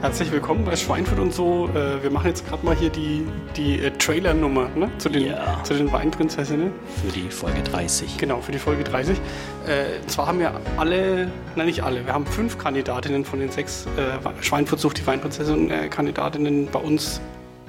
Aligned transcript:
Herzlich 0.00 0.30
willkommen 0.30 0.64
bei 0.64 0.76
Schweinfurt 0.76 1.18
und 1.18 1.34
so. 1.34 1.68
Äh, 1.74 2.00
wir 2.04 2.10
machen 2.12 2.28
jetzt 2.28 2.46
gerade 2.46 2.64
mal 2.64 2.76
hier 2.76 2.88
die, 2.88 3.26
die 3.56 3.80
äh, 3.80 3.90
Trailer-Nummer 3.90 4.68
ne? 4.76 4.88
zu, 4.98 5.08
den, 5.08 5.26
Ja. 5.26 5.60
zu 5.64 5.74
den 5.74 5.90
Weinprinzessinnen. 5.90 6.70
für 7.04 7.10
die 7.10 7.28
Folge 7.28 7.60
30. 7.64 8.16
Genau, 8.16 8.40
für 8.40 8.52
die 8.52 8.60
Folge 8.60 8.84
30. 8.84 9.18
Äh, 9.66 10.06
zwar 10.06 10.28
haben 10.28 10.38
wir 10.38 10.52
alle, 10.76 11.32
nein 11.56 11.66
nicht 11.66 11.82
alle, 11.82 12.06
wir 12.06 12.12
haben 12.12 12.26
fünf 12.26 12.58
Kandidatinnen 12.58 13.24
von 13.24 13.40
den 13.40 13.50
sechs 13.50 13.86
äh, 13.96 14.42
Schweinfurt 14.42 14.78
sucht 14.78 14.98
die 14.98 15.06
Weinprinzessin-Kandidatinnen 15.06 16.68
bei 16.70 16.78
uns 16.78 17.20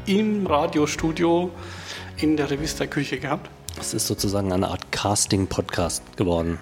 im 0.05 0.45
Radiostudio 0.45 1.49
in 2.17 2.37
der 2.37 2.51
Revista-Küche 2.51 3.17
gehabt. 3.17 3.49
Es 3.79 3.95
ist 3.95 4.05
sozusagen 4.05 4.53
eine 4.53 4.67
Art 4.67 4.91
Casting-Podcast 4.91 6.15
geworden. 6.15 6.59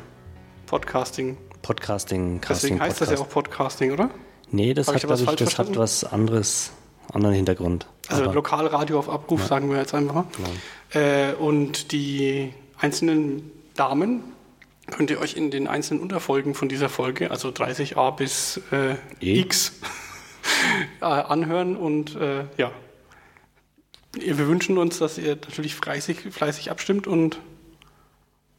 Podcasting. 0.65 1.35
Podcasting, 1.61 2.39
Casting, 2.39 2.69
Deswegen 2.69 2.79
heißt 2.79 3.01
das 3.01 3.11
ja 3.11 3.17
auch 3.17 3.27
Podcasting, 3.27 3.91
oder? 3.91 4.09
Nee, 4.51 4.73
das 4.73 4.87
Hab 4.87 4.95
hat, 4.95 5.03
glaube 5.03 5.21
ich, 5.23 5.35
das 5.35 5.59
hat 5.59 5.75
was 5.75 6.03
anderes, 6.03 6.71
anderen 7.13 7.35
Hintergrund. 7.35 7.87
Also 8.07 8.23
Aber 8.23 8.33
Lokalradio 8.33 8.99
auf 8.99 9.09
Abruf, 9.09 9.45
sagen 9.45 9.69
wir 9.69 9.77
jetzt 9.77 9.93
einfach 9.93 10.13
mal. 10.15 10.25
Äh, 10.93 11.33
und 11.33 11.91
die 11.91 12.53
einzelnen 12.79 13.51
Damen 13.75 14.23
könnt 14.89 15.09
ihr 15.09 15.19
euch 15.19 15.35
in 15.35 15.51
den 15.51 15.67
einzelnen 15.67 16.01
Unterfolgen 16.01 16.53
von 16.53 16.69
dieser 16.69 16.87
Folge, 16.87 17.29
also 17.29 17.49
30a 17.49 18.15
bis 18.15 18.61
äh, 18.71 18.95
E. 19.19 19.41
X, 19.41 19.73
äh, 21.01 21.05
anhören. 21.05 21.75
Und 21.75 22.15
äh, 22.15 22.45
ja, 22.57 22.71
wir 24.13 24.47
wünschen 24.47 24.77
uns, 24.77 24.99
dass 24.99 25.17
ihr 25.17 25.35
natürlich 25.35 25.75
fleißig, 25.75 26.19
fleißig 26.31 26.71
abstimmt 26.71 27.05
und 27.05 27.39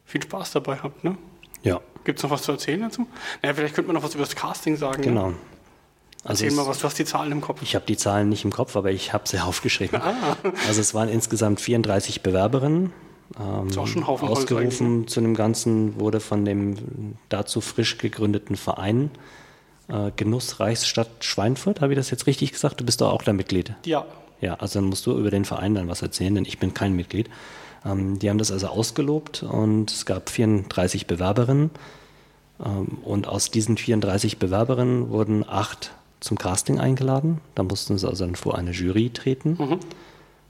viel 0.05 0.21
Spaß 0.21 0.51
dabei 0.51 0.77
habt. 0.77 1.03
Ne? 1.03 1.17
ja, 1.63 1.81
Gibt 2.03 2.19
es 2.19 2.23
noch 2.23 2.31
was 2.31 2.43
zu 2.43 2.51
erzählen 2.51 2.81
dazu? 2.81 3.07
Naja, 3.41 3.53
vielleicht 3.53 3.75
könnte 3.75 3.87
man 3.87 3.95
noch 3.95 4.03
was 4.03 4.15
über 4.15 4.23
das 4.23 4.35
Casting 4.35 4.77
sagen. 4.77 5.13
Ne? 5.13 5.33
Also 6.23 6.43
Erzähl 6.43 6.57
mal 6.57 6.67
was, 6.67 6.79
du 6.79 6.83
hast 6.85 6.99
die 6.99 7.05
Zahlen 7.05 7.31
im 7.31 7.41
Kopf. 7.41 7.61
Ich 7.61 7.75
habe 7.75 7.85
die 7.85 7.97
Zahlen 7.97 8.29
nicht 8.29 8.43
im 8.43 8.51
Kopf, 8.51 8.75
aber 8.75 8.91
ich 8.91 9.13
habe 9.13 9.27
sie 9.27 9.39
aufgeschrieben. 9.43 10.01
Ah. 10.01 10.37
Also 10.67 10.81
es 10.81 10.93
waren 10.93 11.09
insgesamt 11.09 11.61
34 11.61 12.21
Bewerberinnen. 12.21 12.91
Ähm, 13.39 13.67
ist 13.67 13.77
auch 13.77 13.87
schon 13.87 14.03
ein 14.03 14.07
Haufen 14.07 14.27
Holz 14.27 14.39
ausgerufen 14.39 15.07
zu 15.07 15.21
dem 15.21 15.35
Ganzen 15.35 15.99
wurde 15.99 16.19
von 16.19 16.45
dem 16.45 17.15
dazu 17.29 17.61
frisch 17.61 17.97
gegründeten 17.99 18.55
Verein 18.55 19.11
äh, 19.87 20.11
Genuss 20.15 20.59
Reichsstadt 20.59 21.23
Schweinfurt. 21.23 21.81
Habe 21.81 21.93
ich 21.93 21.97
das 21.97 22.09
jetzt 22.09 22.27
richtig 22.27 22.51
gesagt? 22.53 22.79
Du 22.79 22.85
bist 22.85 23.01
doch 23.01 23.11
auch 23.11 23.23
da 23.23 23.33
Mitglied. 23.33 23.73
Ja, 23.85 24.05
Ja, 24.41 24.55
also 24.55 24.79
dann 24.79 24.89
musst 24.89 25.05
du 25.05 25.17
über 25.17 25.31
den 25.31 25.45
Verein 25.45 25.75
dann 25.75 25.87
was 25.87 26.01
erzählen, 26.01 26.35
denn 26.35 26.45
ich 26.45 26.59
bin 26.59 26.73
kein 26.73 26.95
Mitglied. 26.95 27.29
Ähm, 27.85 28.19
die 28.19 28.29
haben 28.29 28.37
das 28.37 28.51
also 28.51 28.67
ausgelobt 28.67 29.43
und 29.43 29.91
es 29.91 30.05
gab 30.05 30.29
34 30.29 31.07
Bewerberinnen. 31.07 31.71
Ähm, 32.63 32.99
und 33.03 33.27
aus 33.27 33.51
diesen 33.51 33.77
34 33.77 34.37
Bewerberinnen 34.37 35.09
wurden 35.09 35.45
acht 35.47 35.91
zum 36.19 36.37
Casting 36.37 36.79
eingeladen. 36.79 37.39
Da 37.55 37.63
mussten 37.63 37.97
sie 37.97 38.07
also 38.07 38.25
dann 38.25 38.35
vor 38.35 38.57
eine 38.57 38.71
Jury 38.71 39.09
treten. 39.09 39.79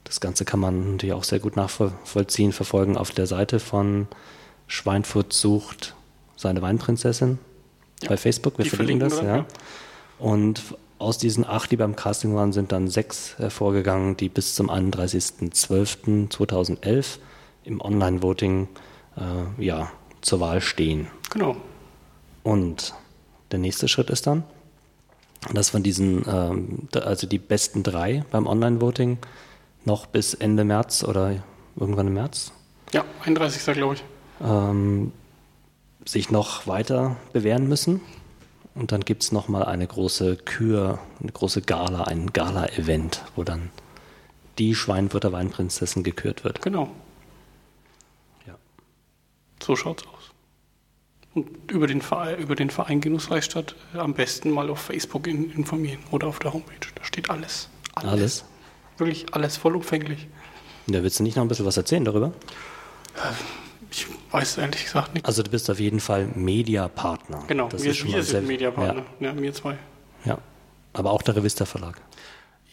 Das 0.03 0.19
Ganze 0.19 0.45
kann 0.45 0.59
man 0.59 0.93
natürlich 0.93 1.13
auch 1.13 1.23
sehr 1.23 1.39
gut 1.39 1.55
nachvollziehen, 1.55 2.51
verfolgen 2.51 2.97
auf 2.97 3.11
der 3.11 3.27
Seite 3.27 3.59
von 3.59 4.07
Schweinfurt 4.67 5.33
sucht 5.33 5.95
seine 6.35 6.61
Weinprinzessin 6.61 7.39
Ja, 8.01 8.09
bei 8.09 8.17
Facebook. 8.17 8.57
Wir 8.57 8.63
die 8.63 8.71
verlinken 8.71 9.09
das, 9.09 9.21
ja. 9.21 9.45
Und 10.17 10.61
aus 10.99 11.17
diesen 11.17 11.45
acht, 11.45 11.71
die 11.71 11.77
beim 11.77 11.95
Casting 11.95 12.35
waren, 12.35 12.53
sind 12.53 12.71
dann 12.71 12.87
sechs 12.87 13.37
hervorgegangen, 13.37 14.17
die 14.17 14.29
bis 14.29 14.55
zum 14.55 14.69
31.12.2011 14.69 17.17
im 17.63 17.81
Online-Voting 17.81 18.67
äh, 19.17 19.63
ja, 19.63 19.91
zur 20.21 20.39
Wahl 20.39 20.61
stehen. 20.61 21.07
genau. 21.29 21.55
Und 22.43 22.93
der 23.51 23.59
nächste 23.59 23.87
Schritt 23.87 24.09
ist 24.09 24.27
dann, 24.27 24.43
dass 25.53 25.69
von 25.69 25.83
diesen, 25.83 26.25
ähm, 26.27 26.87
also 26.93 27.27
die 27.27 27.39
besten 27.39 27.83
drei 27.83 28.23
beim 28.31 28.45
Online-Voting 28.47 29.17
noch 29.85 30.05
bis 30.05 30.33
Ende 30.33 30.63
März 30.63 31.03
oder 31.03 31.41
irgendwann 31.77 32.07
im 32.07 32.13
März 32.13 32.51
Ja, 32.91 33.05
31. 33.25 33.73
glaube 33.73 33.95
ich. 33.95 34.03
ähm, 34.41 35.11
sich 36.05 36.29
noch 36.31 36.67
weiter 36.67 37.15
bewähren 37.33 37.67
müssen. 37.67 38.01
Und 38.75 38.91
dann 38.91 39.01
gibt 39.01 39.23
es 39.23 39.31
nochmal 39.31 39.65
eine 39.65 39.85
große 39.87 40.37
Kür, 40.37 40.99
eine 41.21 41.31
große 41.31 41.61
Gala, 41.61 42.03
ein 42.03 42.31
Gala-Event, 42.31 43.23
wo 43.35 43.43
dann 43.43 43.69
die 44.57 44.75
Schweinfurter 44.75 45.31
Weinprinzessin 45.31 46.03
gekürt 46.03 46.43
wird. 46.43 46.61
Genau. 46.61 46.89
Ja. 48.47 48.55
So 49.61 49.75
schaut's 49.75 50.03
aus. 50.03 50.31
Und 51.35 51.47
über 51.71 51.85
den 51.87 52.01
Verein, 52.01 52.39
über 52.39 52.55
den 52.55 52.69
Verein 52.71 53.01
Genussreichstadt 53.01 53.75
äh, 53.93 53.99
am 53.99 54.13
besten 54.13 54.49
mal 54.51 54.69
auf 54.69 54.79
Facebook 54.79 55.27
in, 55.27 55.51
informieren 55.51 55.99
oder 56.11 56.27
auf 56.27 56.39
der 56.39 56.53
Homepage. 56.53 56.87
Da 56.95 57.03
steht 57.03 57.29
alles. 57.29 57.69
Alles. 57.95 58.45
Wirklich 58.97 59.33
alles 59.33 59.57
vollumfänglich. 59.57 60.27
Da 60.87 61.03
willst 61.03 61.19
du 61.19 61.23
nicht 61.23 61.35
noch 61.35 61.43
ein 61.43 61.47
bisschen 61.47 61.65
was 61.65 61.77
erzählen 61.77 62.03
darüber? 62.03 62.33
Ich 63.91 64.07
weiß 64.31 64.57
ehrlich 64.57 64.83
gesagt 64.85 65.13
nicht. 65.13 65.25
Also 65.25 65.43
du 65.43 65.51
bist 65.51 65.69
auf 65.69 65.79
jeden 65.79 65.99
Fall 65.99 66.27
Mediapartner. 66.35 67.43
Genau, 67.47 67.67
das 67.69 67.83
wir, 67.83 67.91
ist 67.91 67.97
schon 67.97 68.11
wir 68.11 68.23
sind 68.23 68.47
Mediapartner. 68.47 69.03
Ja. 69.19 69.39
wir 69.39 69.53
zwei. 69.53 69.71
Ja, 70.25 70.33
ja. 70.33 70.37
Aber 70.93 71.11
auch 71.11 71.21
der 71.21 71.35
Revista 71.35 71.65
Verlag. 71.65 72.01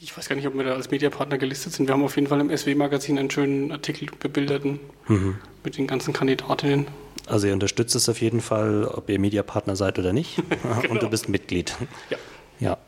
Ich 0.01 0.17
weiß 0.17 0.29
gar 0.29 0.37
nicht, 0.37 0.47
ob 0.47 0.55
wir 0.55 0.65
da 0.65 0.75
als 0.75 0.91
Mediapartner 0.91 1.39
gelistet 1.39 1.73
sind. 1.73 1.87
Wir 1.89 1.95
haben 1.95 2.03
auf 2.05 2.17
jeden 2.17 2.29
Fall 2.29 2.41
im 2.41 2.55
SW-Magazin 2.55 3.19
einen 3.19 3.31
schönen 3.31 3.73
Artikel 3.73 4.09
bebilderten 4.19 4.79
Mhm. 5.09 5.37
mit 5.65 5.79
den 5.79 5.87
ganzen 5.87 6.13
Kandidatinnen. 6.13 6.87
Also 7.27 7.47
ihr 7.49 7.53
unterstützt 7.53 7.95
es 7.95 8.09
auf 8.09 8.21
jeden 8.21 8.41
Fall, 8.41 8.85
ob 8.85 9.09
ihr 9.11 9.19
Mediapartner 9.19 9.77
seid 9.77 9.99
oder 9.99 10.13
nicht. 10.13 10.43
Und 10.91 11.03
du 11.03 11.11
bist 11.11 11.29
Mitglied. 11.29 11.75
Ja, 12.11 12.19
Ja. 12.61 12.79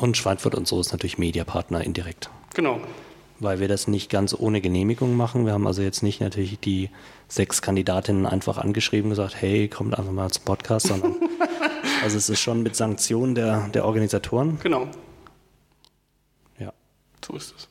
Und 0.00 0.16
Schweinfurt 0.16 0.54
und 0.54 0.66
so 0.66 0.80
ist 0.80 0.92
natürlich 0.92 1.18
Mediapartner 1.18 1.84
indirekt. 1.84 2.30
genau. 2.54 2.80
Weil 3.40 3.58
wir 3.58 3.66
das 3.66 3.88
nicht 3.88 4.08
ganz 4.08 4.34
ohne 4.38 4.60
Genehmigung 4.60 5.16
machen. 5.16 5.44
Wir 5.46 5.52
haben 5.52 5.66
also 5.66 5.82
jetzt 5.82 6.04
nicht 6.04 6.20
natürlich 6.20 6.60
die 6.60 6.90
sechs 7.26 7.60
Kandidatinnen 7.60 8.24
einfach 8.24 8.56
angeschrieben 8.56 9.10
und 9.10 9.16
gesagt, 9.16 9.34
hey, 9.40 9.66
kommt 9.66 9.98
einfach 9.98 10.12
mal 10.12 10.30
zum 10.30 10.44
Podcast, 10.44 10.86
sondern 10.86 11.16
also 12.04 12.16
es 12.16 12.28
ist 12.28 12.40
schon 12.40 12.62
mit 12.62 12.76
Sanktion 12.76 13.34
der, 13.34 13.68
der 13.74 13.84
Organisatoren. 13.84 14.60
Genau. 14.62 14.86
Ja. 16.60 16.72
So 17.26 17.34
ist 17.34 17.52
es. 17.56 17.68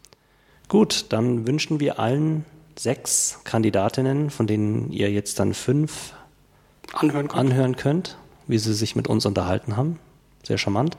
Gut, 0.68 1.06
dann 1.10 1.48
wünschen 1.48 1.80
wir 1.80 2.00
allen 2.00 2.46
sechs 2.82 3.40
Kandidatinnen, 3.44 4.32
von 4.32 4.48
denen 4.48 4.92
ihr 4.92 5.12
jetzt 5.12 5.40
dann 5.40 5.54
fünf 5.54 6.14
Anhören 6.94 7.28
können. 7.28 7.40
anhören 7.40 7.76
könnt, 7.76 8.18
wie 8.48 8.58
sie 8.58 8.74
sich 8.74 8.96
mit 8.96 9.08
uns 9.08 9.26
unterhalten 9.26 9.78
haben. 9.78 10.00
Sehr 10.44 10.58
charmant. 10.58 10.98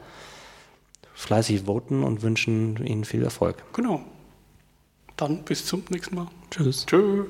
Fleißig 1.14 1.66
voten 1.66 2.04
und 2.04 2.22
wünschen 2.22 2.84
ihnen 2.86 3.04
viel 3.04 3.22
Erfolg. 3.22 3.62
Genau. 3.72 4.00
Dann 5.16 5.42
bis 5.42 5.66
zum 5.66 5.82
nächsten 5.90 6.14
Mal. 6.14 6.28
Tschüss. 6.50 6.86
Tschö. 6.86 7.24